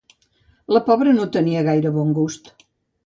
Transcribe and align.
—La 0.75 0.81
pobra 0.87 1.13
no 1.17 1.27
tenia 1.37 1.63
gaire 1.69 1.93
bon 1.99 2.17
gust 2.21 2.51